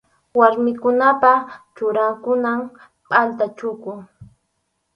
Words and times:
Warmikunapa 0.39 1.31
churakunan 1.75 2.59
pʼalta 3.09 3.45
chuku. 3.57 3.91